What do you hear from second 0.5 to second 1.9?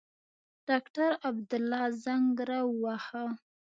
ډاکټر عبدالله